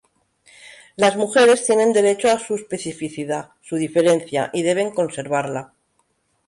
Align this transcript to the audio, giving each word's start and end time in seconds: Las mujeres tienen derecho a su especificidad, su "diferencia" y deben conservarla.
Las 0.95 1.15
mujeres 1.15 1.63
tienen 1.63 1.93
derecho 1.93 2.31
a 2.31 2.39
su 2.39 2.55
especificidad, 2.55 3.51
su 3.61 3.75
"diferencia" 3.75 4.49
y 4.51 4.63
deben 4.63 4.89
conservarla. 4.89 5.75